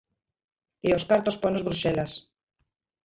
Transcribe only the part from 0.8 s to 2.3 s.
E os cartos ponos Bruxelas.